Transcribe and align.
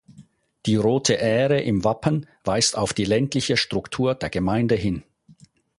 Die 0.65 0.77
rote 0.77 1.13
Ähre 1.13 1.61
im 1.61 1.83
Wappen 1.83 2.25
weist 2.43 2.75
auf 2.75 2.91
die 2.91 3.05
ländliche 3.05 3.55
Struktur 3.55 4.15
der 4.15 4.31
Gemeinde 4.31 4.73
hin. 4.73 5.03